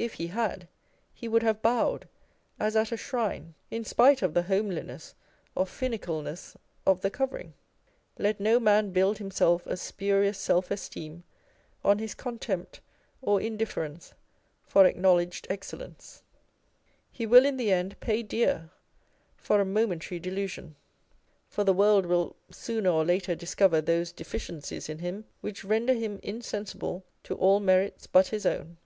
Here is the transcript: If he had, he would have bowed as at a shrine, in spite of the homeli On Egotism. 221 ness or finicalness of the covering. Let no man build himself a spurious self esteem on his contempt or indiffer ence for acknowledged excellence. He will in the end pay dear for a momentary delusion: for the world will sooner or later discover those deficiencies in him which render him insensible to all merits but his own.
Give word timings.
If 0.00 0.14
he 0.14 0.28
had, 0.28 0.66
he 1.12 1.28
would 1.28 1.42
have 1.42 1.60
bowed 1.60 2.08
as 2.58 2.74
at 2.74 2.90
a 2.90 2.96
shrine, 2.96 3.52
in 3.70 3.84
spite 3.84 4.22
of 4.22 4.32
the 4.32 4.44
homeli 4.44 4.78
On 4.78 4.78
Egotism. 4.86 5.14
221 5.52 5.52
ness 5.52 5.54
or 5.54 5.64
finicalness 5.66 6.56
of 6.96 7.02
the 7.02 7.10
covering. 7.10 7.52
Let 8.16 8.40
no 8.40 8.58
man 8.58 8.92
build 8.92 9.18
himself 9.18 9.66
a 9.66 9.76
spurious 9.76 10.38
self 10.38 10.70
esteem 10.70 11.24
on 11.84 11.98
his 11.98 12.14
contempt 12.14 12.80
or 13.20 13.40
indiffer 13.40 13.84
ence 13.84 14.14
for 14.66 14.86
acknowledged 14.86 15.46
excellence. 15.50 16.22
He 17.12 17.26
will 17.26 17.44
in 17.44 17.58
the 17.58 17.70
end 17.70 18.00
pay 18.00 18.22
dear 18.22 18.70
for 19.36 19.60
a 19.60 19.66
momentary 19.66 20.18
delusion: 20.18 20.76
for 21.46 21.62
the 21.62 21.74
world 21.74 22.06
will 22.06 22.36
sooner 22.50 22.88
or 22.88 23.04
later 23.04 23.34
discover 23.34 23.82
those 23.82 24.12
deficiencies 24.12 24.88
in 24.88 25.00
him 25.00 25.26
which 25.42 25.62
render 25.62 25.92
him 25.92 26.20
insensible 26.22 27.04
to 27.24 27.34
all 27.34 27.60
merits 27.60 28.06
but 28.06 28.28
his 28.28 28.46
own. 28.46 28.78